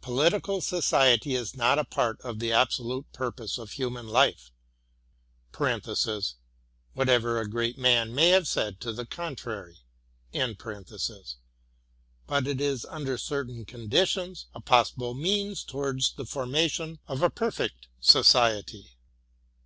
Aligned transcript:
Political 0.00 0.62
Society 0.62 1.32
ia 1.32 1.44
not 1.54 1.78
a 1.78 1.84
part 1.84 2.18
of 2.22 2.38
the 2.38 2.50
absolute 2.50 3.04
purpose 3.12 3.58
of 3.58 3.72
human 3.72 4.08
life 4.08 4.50
(what 5.54 5.84
sit 5.98 6.36
man 7.76 8.14
may 8.14 8.28
have 8.30 8.48
said 8.48 8.80
to 8.80 8.90
the 8.90 9.04
contrary); 9.04 9.76
but 10.32 10.88
it 12.46 12.58
is, 12.58 12.86
under 12.86 13.18
certain 13.18 13.66
conditions, 13.66 14.46
a 14.54 14.62
possible 14.62 15.12
means 15.12 15.62
towards 15.62 16.14
the 16.14 16.24
for 16.24 16.44
on 16.44 16.98
of 17.06 17.22
a 17.22 17.28
perfect 17.28 17.86
Society. 18.00 18.92